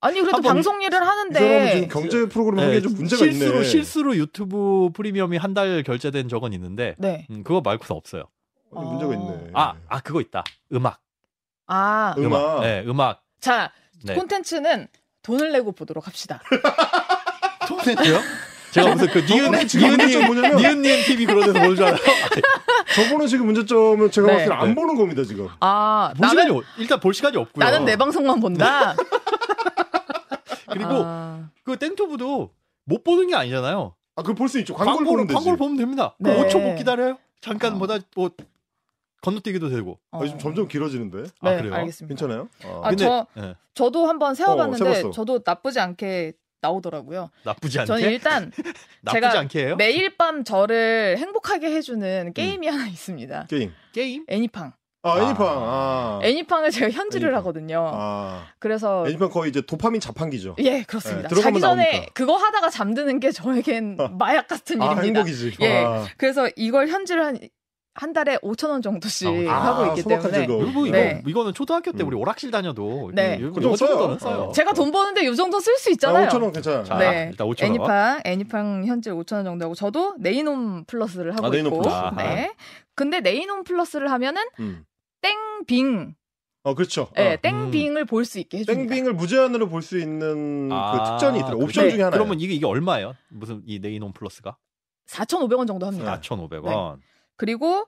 [0.00, 3.32] 아니 그래도 한번 방송 일을 하는데 지금 경제 프로그램 하는 게좀 문제가 네.
[3.32, 3.64] 실수로 있네.
[3.64, 7.26] 실수로 유튜브 프리미엄이 한 달 결제된 적은 있는데 네.
[7.30, 8.24] 음, 그거 말고는 없어요.
[8.76, 9.14] 아니, 문제가 어.
[9.14, 9.50] 있네.
[9.54, 10.44] 아, 아 그거 있다.
[10.72, 11.00] 음악.
[11.66, 12.24] 아, 음.
[12.26, 12.60] 음악.
[12.60, 13.22] 네, 음악.
[13.40, 13.72] 자
[14.04, 14.14] 네.
[14.14, 14.88] 콘텐츠는
[15.22, 16.40] 돈을 내고 보도록 합시다.
[17.68, 18.18] 콘텐츠요?
[18.70, 21.98] 제가 무슨 그 니은 문제점 뭐냐면 니은 니은 TV 그런 데서 보는 줄 알아요.
[22.94, 24.32] 저번에 지금 문제점은 제가 네.
[24.34, 24.74] 봤을 때안 네.
[24.74, 25.48] 보는 겁니다 지금.
[25.60, 27.64] 아볼 시간이 나는 없- 일단 볼 시간이 없고요.
[27.64, 28.94] 나는 내 방송만 본다.
[30.70, 32.50] 그리고 아, 그 땡튜브도
[32.84, 33.94] 못 보는 게 아니잖아요.
[34.16, 34.74] 아 그걸 볼 수 있죠.
[34.74, 35.34] 광고를 광고를 보면 되지.
[35.34, 36.14] 광고를 보면 됩니다.
[36.22, 36.48] 그 네.
[36.48, 37.18] 5초 못 기다려요.
[37.40, 37.76] 잠깐 어.
[37.76, 38.30] 뭐다 뭐
[39.20, 39.98] 건너뛰기도 되고.
[40.10, 41.24] 아, 요즘 점점 길어지는데.
[41.40, 41.74] 아, 네, 그래요?
[41.74, 42.08] 알겠습니다.
[42.14, 42.48] 괜찮아요?
[42.64, 45.10] 아, 아, 저 예, 저도 한번 세워봤는데 어.
[45.10, 47.30] 저도 나쁘지 않게 나오더라고요.
[47.44, 47.86] 나쁘지 않게.
[47.86, 48.50] 저는 일단
[49.02, 49.76] 나쁘지 제가 않게 해요.
[49.76, 53.46] 매일 밤 저를 행복하게 해주는 게임이 하나 있습니다.
[53.48, 53.72] 게임.
[53.92, 54.24] 게임?
[54.28, 54.72] 애니팡.
[55.04, 55.22] 아, 아.
[55.22, 55.46] 애니팡.
[55.46, 56.20] 아.
[56.24, 57.38] 애니팡을 제가 현질을 애니팡.
[57.38, 57.90] 하거든요.
[57.94, 58.46] 아.
[58.58, 60.56] 그래서 애니팡 거의 이제 도파민 자판기죠.
[60.58, 61.28] 예 그렇습니다.
[61.28, 62.12] 네, 자기 전에 나오니까.
[62.14, 64.08] 그거 하다가 잠드는 게 저에겐 아.
[64.18, 65.20] 마약 같은 아, 일입니다.
[65.20, 65.56] 행복이지.
[65.60, 65.84] 예.
[65.84, 66.06] 아.
[66.16, 67.38] 그래서 이걸 현질을 한,
[68.00, 70.46] 한 달에 5천 원 정도씩 아, 하고 있기 소박한 때문에.
[70.64, 71.22] 그리고 이거 네.
[71.26, 72.06] 이거는 초등학교 때 음.
[72.08, 73.38] 우리 오락실 다녀도 네.
[73.40, 73.88] 이거 그좀 써요.
[73.90, 74.42] 정도는 써요.
[74.44, 74.52] 어.
[74.52, 76.26] 제가 돈 버는데 이 정도 쓸 수 있잖아요.
[76.26, 76.84] 아, 5천 원 괜찮아.
[76.84, 77.28] 자, 네.
[77.32, 77.70] 일단 5천 원.
[77.70, 81.82] 애니팡, 애니팡 현질 5천 원 정도 하고 저도 네이놈 플러스를 하고 아, 네이놈 있고.
[81.82, 82.14] 플러스.
[82.16, 82.54] 네.
[82.94, 84.84] 근데 네이놈 플러스를 하면은 음.
[85.20, 86.14] 땡빙,
[86.62, 87.08] 어, 그렇죠.
[87.18, 87.36] 예, 어.
[87.42, 88.94] 땡빙을 볼수 있게 해줍니다.
[88.94, 91.64] 땡빙을 무제한으로 볼 수 있는 아, 그 특전이 있더라고요.
[91.64, 91.90] 옵션 네.
[91.92, 92.16] 중에 하나.
[92.16, 93.14] 그러면 이게 이게 얼마예요?
[93.28, 94.56] 무슨 이 네이놈 플러스가?
[95.08, 96.20] 4,500원 정도 합니다.
[96.22, 96.98] 4,500원.
[97.38, 97.86] 그리고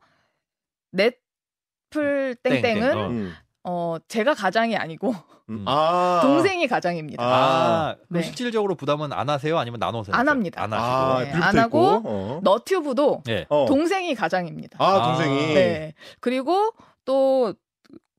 [0.92, 3.08] 넷플 땡땡은 땡땡, 어.
[3.08, 3.32] 음.
[3.64, 5.14] 어, 제가 가장이 아니고
[5.50, 5.64] 음.
[5.66, 6.20] 아.
[6.22, 7.22] 동생이 가장입니다.
[7.22, 8.22] 아, 그럼 네.
[8.22, 9.58] 실질적으로 부담은 안 하세요?
[9.58, 10.28] 아니면 나눠서 안?
[10.28, 10.62] 합니다.
[10.62, 11.38] 안 아, 하시고.
[11.38, 12.02] 네, 안 하고.
[12.04, 12.40] 어.
[12.42, 13.46] 너튜브도 예.
[13.48, 13.66] 어.
[13.66, 14.82] 동생이 가장입니다.
[14.82, 15.54] 아, 동생이.
[15.54, 15.94] 네.
[16.20, 16.72] 그리고
[17.04, 17.52] 또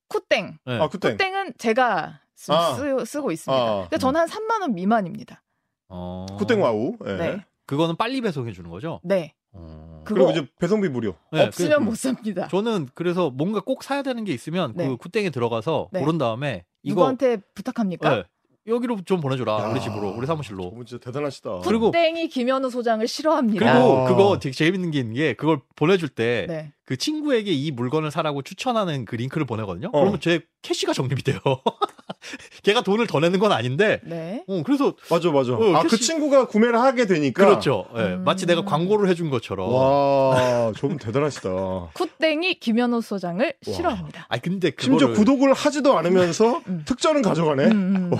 [0.09, 0.57] 쿠땡.
[0.67, 0.79] 예.
[0.79, 1.11] 아, 그때.
[1.11, 2.75] 쿠땡 은 제가 쓰, 아.
[3.21, 3.63] 고 있습니다.
[3.63, 3.81] 아.
[3.83, 5.41] 근데 저는 한 3만 원 미만입니다.
[5.87, 6.25] 어.
[6.37, 6.97] 쿠땡 와우.
[7.05, 7.13] 예.
[7.13, 7.45] 네.
[7.65, 8.99] 그거는 빨리 배송해 주는 거죠?
[9.03, 9.33] 네.
[9.53, 10.01] 어.
[10.05, 11.15] 그리고 이제 배송비 무료.
[11.31, 12.47] 네, 없으면 그- 못 삽니다.
[12.47, 14.87] 저는 그래서 뭔가 꼭 사야 되는 게 있으면 네.
[14.87, 15.99] 그 쿠땡에 들어가서 네.
[15.99, 18.17] 고른 다음에 이거 누구한테 부탁합니까?
[18.17, 18.23] 예,
[18.67, 21.59] 여기로 좀 보내줘라 야, 우리 집으로 우리 사무실로 저분 진짜 대단하시다.
[21.63, 23.73] 그리고- 쿠땡이 김현우 소장을 싫어합니다.
[23.73, 24.07] 그리고 아.
[24.07, 26.97] 그거 되게 재밌는 게 있는 게 그걸 보내줄 때 그 네.
[26.97, 29.87] 친구에게 이 물건을 사라고 추천하는 그 링크를 보내거든요.
[29.93, 29.99] 어.
[30.01, 31.39] 그러면 제 캐시가 적립이 돼요.
[32.63, 34.01] 걔가 돈을 더 내는 건 아닌데.
[34.03, 34.43] 네.
[34.45, 35.53] 어, 그래서 맞아, 맞아.
[35.53, 37.45] 어, 아, 그 캐시- 친구가 구매를 하게 되니까.
[37.45, 37.85] 그렇죠.
[37.95, 38.23] 예, 음.
[38.25, 39.71] 마치 내가 광고를 해준 것처럼.
[39.73, 41.49] 와, 저분 대단하시다.
[41.95, 44.25] 쿠땡이 김현우 소장을 싫어합니다.
[44.27, 46.83] 아 근데 그거를 심지어 구독을 하지도 않으면서 음.
[46.85, 47.65] 특전은 가져가네.
[47.67, 48.11] 음, 음.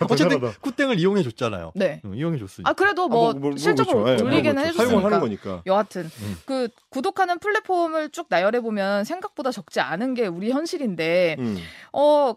[0.00, 0.58] 어쨌든 대단하다.
[0.60, 1.72] 쿠땡을 이용해 줬잖아요.
[1.74, 2.02] 네.
[2.04, 2.70] 이용해 줬으니까.
[2.70, 4.24] 아 그래도 아, 뭐, 뭐, 뭐, 실적으로 그렇죠.
[4.24, 4.68] 예, 올리기는 뭐 그렇죠.
[4.68, 4.90] 해줬으니까.
[4.90, 5.62] 사용을 하는 거니까.
[5.66, 6.36] 여하튼 음.
[6.46, 11.58] 그 구독하는 플랫폼을 쭉 나열해 보면 생각보다 적지 않은 게 우리 현실인데 음.
[11.92, 12.34] 어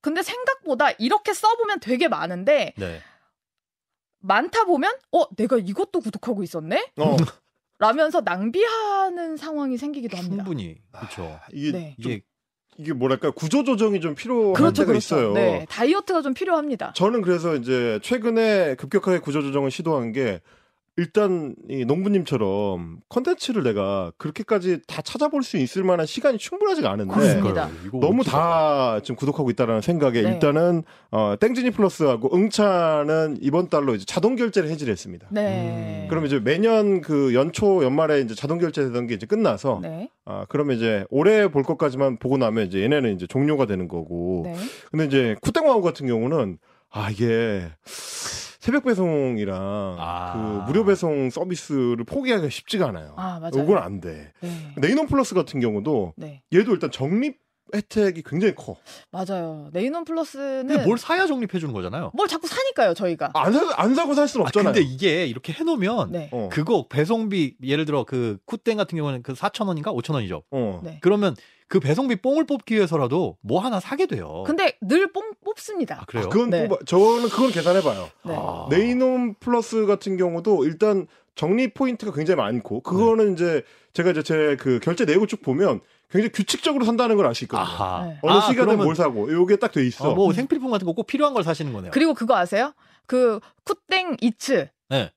[0.00, 3.00] 근데 생각보다 이렇게 써보면 되게 많은데 네.
[4.20, 7.16] 많다 보면 어 내가 이것도 구독하고 있었네 어,
[7.78, 10.44] 라면서 낭비하는 상황이 생기기도 합니다.
[10.44, 11.38] 충분히 그렇죠.
[11.52, 11.96] 이게, 네.
[12.00, 12.22] 좀, 이게
[12.78, 14.98] 이게 뭐랄까, 구조 조정이 좀 필요한 그렇죠, 때가 그렇죠.
[14.98, 15.32] 있어요.
[15.32, 16.92] 네, 다이어트가 좀 필요합니다.
[16.94, 20.40] 저는 그래서 이제 최근에 급격하게 구조 조정을 시도한 게
[20.98, 27.68] 일단 이 농부님처럼 컨텐츠를 내가 그렇게까지 다 찾아볼 수 있을 만한 시간이 충분하지가 않은데 그렇습니다.
[27.92, 28.24] 너무.
[28.24, 30.32] 다 지금 구독하고 있다라는 생각에 네.
[30.32, 35.28] 일단은 어, 땡진이 플러스하고 응차는 이번 달로 이제 자동 결제를 해지를 했습니다.
[35.30, 36.04] 네.
[36.04, 36.08] 음.
[36.08, 40.08] 그럼 이제 매년 그 연초 연말에 이제 자동 결제되던 게 이제 끝나서 네.
[40.24, 44.56] 아 그러면 이제 올해 볼 것까지만 보고 나면 이제 얘네는 이제 종료가 되는 거고 네.
[44.90, 46.58] 근데 이제 쿠땡와우 같은 경우는
[46.90, 47.68] 아 이게
[48.66, 50.32] 새벽 배송이랑 아.
[50.64, 53.14] 그 무료 배송 서비스를 포기하기가 쉽지가 않아요.
[53.16, 53.62] 아 맞아요.
[53.62, 54.32] 이건 안 돼.
[54.40, 54.48] 네.
[54.76, 56.42] 네이논 플러스 같은 경우도 네.
[56.52, 57.38] 얘도 일단 적립
[57.74, 58.76] 혜택이 굉장히 커.
[59.10, 59.68] 맞아요.
[59.72, 62.10] 네이놈 플러스는 근데 뭘 사야 적립해 주는 거잖아요.
[62.14, 63.30] 뭘 자꾸 사니까요 저희가.
[63.34, 64.72] 안, 사, 안 사고 살 수는 아, 없잖아요.
[64.74, 66.28] 근데 이게 이렇게 해 놓으면 네.
[66.32, 70.42] 어, 그거 배송비 예를 들어 그 쿠땡 같은 경우는 그 4천 원인가 5천 원이죠.
[70.50, 70.80] 어.
[70.84, 70.98] 네.
[71.02, 71.34] 그러면
[71.68, 74.44] 그 배송비 뽕을 뽑기 위해서라도 뭐 하나 사게 돼요.
[74.46, 76.02] 근데 늘 뽕 뽑습니다.
[76.02, 76.26] 아, 그래요?
[76.26, 76.68] 아, 그건 네.
[76.68, 78.08] 뽑아, 저는 그건 계산해 봐요.
[78.24, 78.34] 네.
[78.36, 78.66] 아.
[78.70, 84.80] 네이놈 플러스 같은 경우도 일단 적립 포인트가 굉장히 많고 그거는 이제 제가 이제 제 그
[84.82, 87.60] 결제 내역을 쭉 보면 굉장히 규칙적으로 산다는 걸 있거든요.
[87.60, 88.06] 아하.
[88.06, 88.18] 네.
[88.22, 90.10] 어느 아, 시간에 그러면 뭘 사고 요게 딱 돼 있어.
[90.10, 91.90] 어, 뭐 생필품 같은 거 꼭 필요한 걸 사시는 거네요.
[91.92, 92.72] 그리고 그거 아세요?
[93.06, 95.12] 그 쿠땡 이츠 네.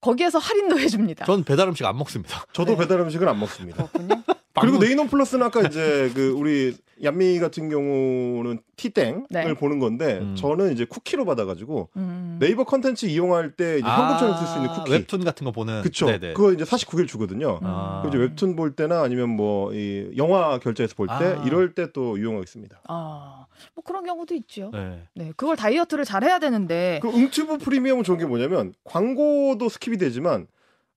[0.00, 1.24] 거기에서 할인도 해줍니다.
[1.24, 2.44] 전 배달 음식 안 먹습니다.
[2.52, 2.78] 저도 네.
[2.78, 3.86] 배달 음식은 안 먹습니다.
[3.86, 4.22] 그렇군요.
[4.60, 9.54] 그리고 네이논 플러스는 아까 이제 그 우리 얀미 같은 경우는 티땡을 네.
[9.54, 10.34] 보는 건데 음.
[10.36, 12.36] 저는 이제 쿠키로 받아가지고 음.
[12.40, 14.92] 네이버 컨텐츠 이용할 때 이제 아, 현금처럼 쓸수 있는 쿠키.
[14.92, 15.82] 웹툰 같은 거 보는.
[15.82, 16.06] 그쵸.
[16.06, 16.34] 네네.
[16.34, 17.58] 그거 이제 49일 주거든요.
[17.62, 17.66] 음.
[17.66, 18.04] 아.
[18.08, 21.42] 이제 웹툰 볼 때나 아니면 뭐 이 영화 결제해서 볼때 아.
[21.46, 22.80] 이럴 때또 이용하고 있습니다.
[22.88, 24.70] 아, 뭐 그런 경우도 있죠.
[24.72, 25.02] 네.
[25.14, 26.98] 네, 그걸 다이어트를 잘 해야 되는데.
[27.02, 30.46] 그 응튜브 프리미엄은 좋은 게 뭐냐면 광고도 skip이 되지만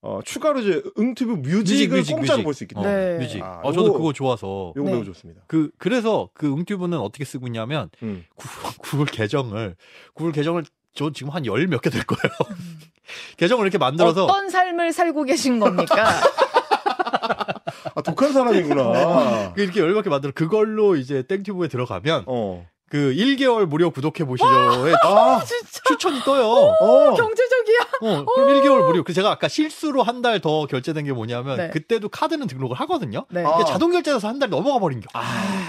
[0.05, 2.43] 어, 추가로 이제 응튜브 뮤직을 뮤직, 공짜로.
[2.43, 3.17] 볼 수 있기 어, 때문에 네.
[3.17, 3.41] 뮤직.
[3.43, 4.71] 아, 어, 저도 요거- 그거 좋아서.
[4.75, 4.95] 요거 네.
[4.95, 5.41] 매우 좋습니다.
[5.47, 8.23] 그 그래서 그 응튜브는 어떻게 쓰고 있냐면 음.
[8.35, 9.75] 구, 구글 계정을
[10.13, 10.63] 구글 계정을
[10.93, 12.33] 저 지금 한 열 몇 개 될 거예요.
[13.37, 16.07] 계정을 이렇게 만들어서 어떤 삶을 살고 계신 겁니까?
[17.95, 19.53] 아 독한 사람이구나.
[19.55, 22.65] 그 이렇게 열 몇 개 만들어 그걸로 이제 땡튜브에 들어가면 어.
[22.87, 26.45] 그 1개월 무료 구독해 보시죠에 아, 진짜 추천이 떠요.
[26.79, 27.13] 어.
[27.15, 27.79] 경제적이야.
[28.01, 29.03] 어, 그럼 1개월 무료.
[29.03, 31.69] 그 제가 아까 실수로 한 달 더 결제된 게 뭐냐면 네.
[31.69, 33.25] 그때도 카드는 등록을 하거든요.
[33.29, 33.43] 네.
[33.43, 33.63] 아.
[33.65, 35.07] 자동 결제돼서 한 달 넘어가 버린 게.
[35.13, 35.21] 아,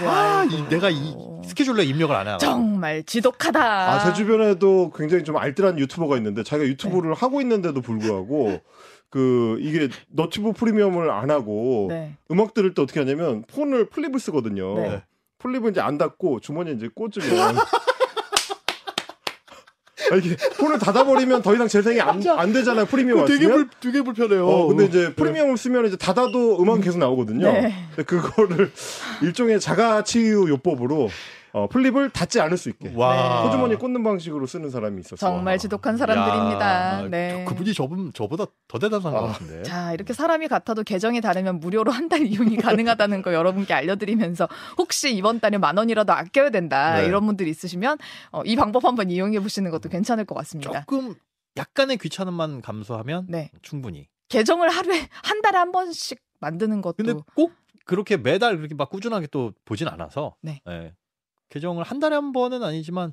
[0.05, 0.47] 아.
[0.49, 2.37] 이, 내가 이 스케줄에 입력을 안 해요.
[2.39, 3.59] 정말 지독하다.
[3.93, 8.59] 아, 제 주변에도 굉장히 좀 알뜰한 유튜버가 있는데 자기가 유튜브를 하고 있는데도 불구하고
[9.09, 12.13] 그 이게 너튜브 프리미엄을 안 하고 네.
[12.31, 15.01] 음악 들을 때 어떻게 하냐면 폰을 플립을 쓰거든요.
[15.37, 15.43] 네.
[15.43, 17.57] 플립은 이제 안 닫고 주머니에 이제 꽂으면
[20.09, 22.85] 아, 이게 폰을 닫아버리면 더 이상 재생이 안, 안 되잖아요.
[22.85, 23.69] 프리미엄 되게 왔으면.
[23.69, 24.47] 불, 되게 불편해요.
[24.47, 27.51] 어, 근데 이제 프리미엄을 쓰면 이제 닫아도 음악은 계속 나오거든요.
[27.51, 27.73] 네.
[27.89, 28.71] 근데 그거를
[29.21, 31.09] 일종의 자가 치유 요법으로
[31.57, 33.43] 어, 플립을 닫지 않을 수 있게 와.
[33.43, 35.17] 호주머니 꽂는 방식으로 쓰는 사람이 있었어요.
[35.17, 37.03] 정말 지독한 사람들입니다.
[37.03, 37.43] 야, 네.
[37.45, 39.27] 저- 그분이 저분 저보다 더 대단한 것 아.
[39.27, 39.63] 같은데.
[39.63, 42.55] 자, 이렇게 사람이 같아도 계정이 다르면 무료로 한 달 이용이
[42.95, 47.05] 가능하다는 거 여러분께 알려드리면서 혹시 이번 달에 만 원이라도 아껴야 된다 네.
[47.07, 47.97] 이런 분들 있으시면
[48.31, 50.81] 어, 이 방법 한번 이용해 보시는 것도 괜찮을 것 같습니다.
[50.85, 51.15] 조금
[51.57, 53.49] 약간의 귀찮음만 감수하면 네.
[53.61, 54.07] 충분히.
[54.29, 57.51] 계정을 하루에 한 달에 한 번씩 만드는 것도 근데 꼭
[57.85, 60.35] 그렇게 매달 그렇게 막 꾸준하게 또 보진 않아서.
[60.41, 60.61] 네.
[60.69, 60.93] 예.
[61.49, 63.11] 개정을 한 달에 한 번은 아니지만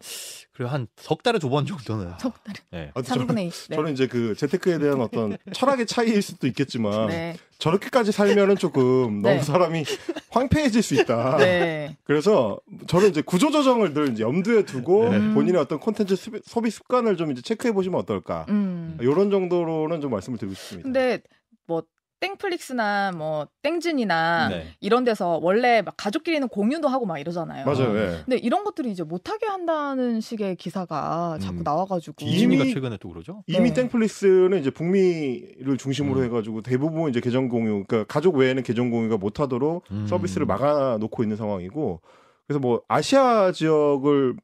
[0.53, 2.13] 그래 한석 달에 두 번 정도는.
[2.19, 2.59] 석 달에.
[2.73, 2.91] 네.
[2.95, 3.51] 아, 저는, 3분의 2.
[3.71, 3.77] 네.
[3.77, 7.37] 저는 이제 그 재테크에 대한 어떤 철학의 차이일 수도 있겠지만 네.
[7.59, 9.31] 저렇게까지 살면은 조금 네.
[9.35, 9.85] 너무 사람이
[10.31, 11.37] 황폐해질 수 있다.
[11.39, 11.97] 네.
[12.05, 15.19] 그래서 저는 이제 구조 조정을 늘 이제 염두에 두고 네.
[15.33, 18.47] 본인의 어떤 콘텐츠 습- 소비 습관을 좀 이제 체크해 보시면 어떨까.
[18.49, 18.99] 음.
[19.01, 20.85] 이런 정도로는 좀 말씀을 드리고 싶습니다.
[20.87, 21.21] 근데
[21.67, 21.83] 뭐
[22.21, 24.67] 땡플릭스나 뭐 땡진이나 네.
[24.81, 27.67] 이런 데서 원래 막 가족끼리는 공유도 하고 막 이러잖아요.
[27.67, 27.97] 맞아요.
[27.99, 28.21] 예.
[28.25, 31.63] 근데 이런 것들이 이제 못하게 한다는 식의 기사가 자꾸 음.
[31.65, 33.43] 나와가지고 이지미가 이미- 최근에 또 그러죠.
[33.47, 33.75] 이미 네.
[33.75, 36.25] 땡플릭스는 이제 북미를 중심으로 음.
[36.25, 40.07] 해가지고 대부분 이제 계정 공유, 그러니까 가족 외에는 계정 공유가 못하도록 음.
[40.07, 42.01] 서비스를 막아놓고 있는 상황이고,
[42.47, 44.37] 그래서 뭐 아시아 지역을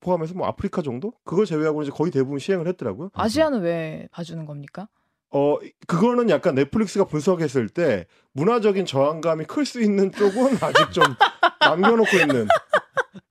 [0.00, 3.10] 포함해서 뭐 아프리카 정도 그걸 제외하고 이제 거의 대부분 시행을 했더라고요.
[3.14, 4.88] 아시아는 왜 봐주는 겁니까?
[5.30, 11.04] 어 그거는 약간 넷플릭스가 분석했을 때 문화적인 저항감이 클 수 있는 쪽은 아직 좀
[11.60, 12.48] 남겨놓고 있는.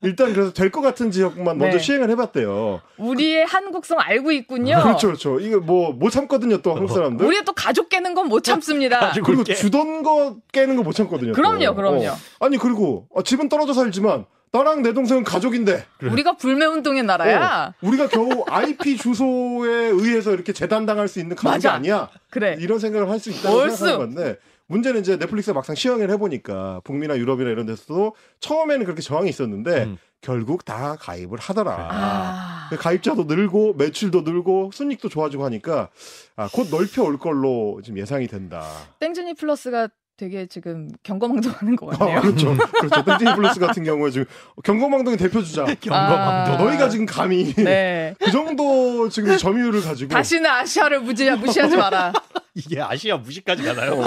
[0.04, 1.84] 일단 그래서 될 것 같은 지역만 먼저 네.
[1.84, 2.82] 시행을 해봤대요.
[2.98, 4.80] 우리의 한국성 알고 있군요.
[4.84, 5.40] 그렇죠, 그렇죠.
[5.40, 7.26] 이거 뭐못 참거든요, 또 한국 사람들.
[7.26, 9.00] 우리 또 가족 깨는 건 못 참습니다.
[9.00, 9.56] 가족- 그리고 깨.
[9.56, 11.32] 주던 거 깨는 거 못 참거든요.
[11.32, 11.36] 또.
[11.36, 12.06] 그럼요, 그럼요.
[12.06, 12.16] 어.
[12.42, 17.74] 아니 그리고 어, 집은 떨어져 살지만 나랑 내 동생은 가족인데 우리가 불매운동의 나라야.
[17.82, 21.68] 우리가 겨우 IP 주소에 의해서 이렇게 재단당할 수 있는 가족이.
[21.68, 22.10] 아니야.
[22.30, 22.56] 그래.
[22.60, 23.76] 이런 생각을 할 수 있다고 얼쑤.
[23.86, 29.30] 생각하는 건데 문제는 이제 넷플릭스가 막상 시행을 해보니까 북미나 유럽이나 이런 데서도 처음에는 그렇게 저항이
[29.30, 29.98] 있었는데 음.
[30.22, 31.72] 결국 다 가입을 하더라.
[31.92, 32.70] 아.
[32.78, 35.90] 가입자도 늘고 매출도 늘고 순익도 좋아지고 하니까
[36.36, 38.66] 아, 곧 넓혀 올 걸로 지금 예상이 된다.
[39.00, 42.22] 땡준이 플러스가 되게 지금 경거망동하는 것 아, 같네요.
[42.22, 42.58] 그렇죠.
[42.82, 43.06] 그렇죠.
[43.06, 44.26] 땡땡이 플러스 같은 경우에 지금
[44.64, 45.64] 경거망동의 대표 주자.
[45.92, 46.58] 아.
[46.58, 48.16] 너희가 지금 감히 네.
[48.20, 52.14] 그 정도 지금 점유율을 가지고 다시는 아시아를 무지, 무시하지 마라.
[52.56, 54.02] 이게 아시아 무시까지 가나요?
[54.02, 54.04] 어,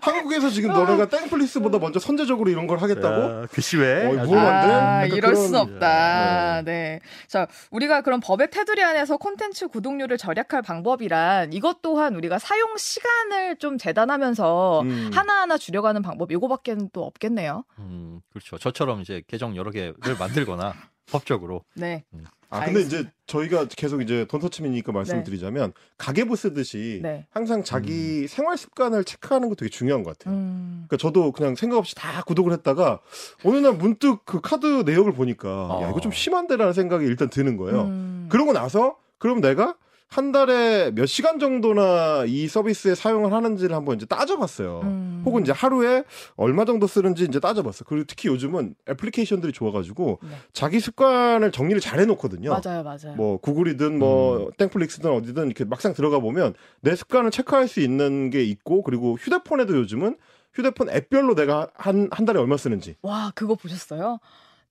[0.00, 3.42] 한국에서 지금 너네가 땡플릭스보다 먼저 선제적으로 이런 걸 하겠다고?
[3.42, 4.06] 야, 글씨 왜?
[4.06, 4.38] 어이, 아주- 뭐-?
[4.38, 6.62] 아, 이럴 순 없다.
[6.64, 7.00] 네.
[7.26, 13.56] 자, 우리가 그럼 법의 테두리 안에서 콘텐츠 구독료를 절약할 방법이란 이것 또한 우리가 사용 시간을
[13.56, 15.07] 좀 재단하면서 음.
[15.12, 17.64] 하나하나 줄여가는 방법, 이거밖에는 또 없겠네요.
[17.78, 18.58] 음, 그렇죠.
[18.58, 20.74] 저처럼 이제 계정 여러 개를 만들거나
[21.10, 22.04] 법적으로 네.
[22.50, 23.00] 아 근데 알겠습니다.
[23.00, 25.24] 이제 저희가 계속 이제 돈터치미니까 말씀을 네.
[25.24, 27.26] 드리자면 가계부 쓰듯이 네.
[27.30, 30.34] 항상 자기 생활 습관을 체크하는 거 되게 중요한 것 같아요.
[30.34, 30.84] 음.
[30.88, 33.00] 그러니까 저도 그냥 생각 없이 다 구독을 했다가
[33.44, 35.90] 어느 날 문득 그 카드 내역을 보니까 야 어.
[35.90, 37.82] 이거 좀 심한데라는 생각이 일단 드는 거예요.
[37.82, 38.26] 음.
[38.30, 39.76] 그러고 나서 그럼 내가
[40.08, 44.80] 한 달에 몇 시간 정도나 이 서비스에 사용을 하는지를 한번 이제 따져봤어요.
[44.82, 45.22] 음.
[45.26, 46.02] 혹은 이제 하루에
[46.36, 47.84] 얼마 정도 쓰는지 이제 따져봤어.
[47.84, 50.28] 그리고 특히 요즘은 애플리케이션들이 좋아가지고 네.
[50.54, 52.50] 자기 습관을 정리를 잘 해놓거든요.
[52.50, 53.14] 맞아요, 맞아요.
[53.16, 58.42] 뭐 구글이든 뭐 땡플릭스든 어디든 이렇게 막상 들어가 보면 내 습관을 체크할 수 있는 게
[58.44, 60.16] 있고 그리고 휴대폰에도 요즘은
[60.54, 64.18] 휴대폰 앱별로 내가 한 한 달에 얼마 쓰는지 와, 그거 보셨어요?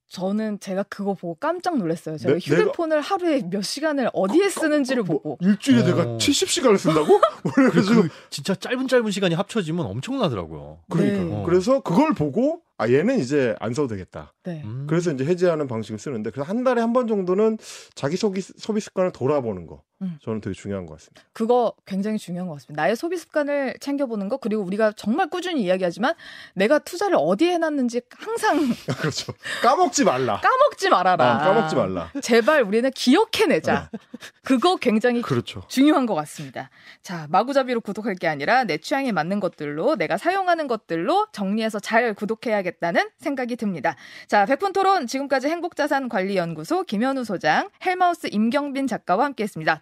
[0.09, 2.17] 저는 제가 그거 보고 깜짝 놀랐어요.
[2.17, 5.37] 제가 내- 휴대폰을 하루에 몇 시간을 어디에 쓰는지를 뭐, 보고.
[5.41, 5.85] 일주일에 어.
[5.85, 7.19] 내가 70시간을 쓴다고?
[7.53, 10.79] 그래가지고 그 진짜 짧은 짧은 시간이 합쳐지면 엄청나더라고요.
[10.89, 11.43] 그러니까 네.
[11.45, 14.33] 그래서 그걸 보고 아 얘는 이제 안 써도 되겠다.
[14.43, 14.61] 네.
[14.63, 14.85] 음.
[14.87, 17.57] 그래서 이제 해지하는 방식을 쓰는데 그래서 한 달에 한 번 정도는
[17.95, 20.19] 자기 소비 소비 습관을 돌아보는 거 음.
[20.21, 21.23] 저는 되게 중요한 것 같습니다.
[21.33, 22.83] 그거 굉장히 중요한 것 같습니다.
[22.83, 26.13] 나의 소비 습관을 챙겨보는 거, 그리고 우리가 정말 꾸준히 이야기하지만
[26.53, 28.60] 내가 투자를 어디에 해놨는지 항상
[28.99, 29.33] 그렇죠.
[29.62, 30.39] 까먹지 말라.
[30.41, 31.36] 까먹지 말아라.
[31.36, 32.12] 아, 까먹지 말라.
[32.21, 33.89] 제발 우리는 기억해내자.
[34.43, 35.63] 그거 굉장히 그렇죠.
[35.67, 36.69] 중요한 것 같습니다.
[37.01, 43.10] 자, 마구잡이로 구독할 게 아니라 내 취향에 맞는 것들로 내가 사용하는 것들로 정리해서 잘 구독해야겠다는
[43.17, 43.95] 생각이 듭니다.
[44.27, 49.81] 자, 백분 토론 지금까지 행복자산관리연구소 김현우 소장, 헬마우스 임경빈 작가와 함께했습니다.